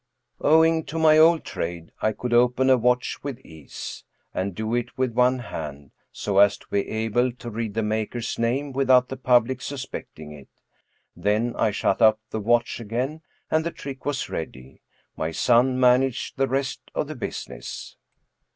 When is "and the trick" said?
13.51-14.03